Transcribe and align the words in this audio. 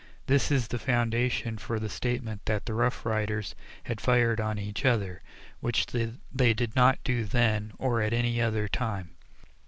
This 0.25 0.49
is 0.49 0.69
the 0.69 0.79
foundation 0.79 1.59
for 1.59 1.79
the 1.79 1.87
statement 1.87 2.45
that 2.45 2.65
the 2.65 2.73
Rough 2.73 3.05
Riders 3.05 3.53
had 3.83 4.01
fired 4.01 4.41
on 4.41 4.57
each 4.57 4.83
other, 4.83 5.21
which 5.59 5.85
they 5.85 6.53
did 6.55 6.75
not 6.75 6.97
do 7.03 7.23
then 7.23 7.73
or 7.77 8.01
at 8.01 8.11
any 8.11 8.41
other 8.41 8.67
time. 8.67 9.11